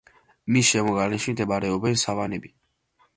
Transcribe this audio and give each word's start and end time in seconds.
მის 0.53 0.69
შემოგარენში 0.69 1.35
მდებარეობენ 1.35 1.99
სავანები. 2.05 2.51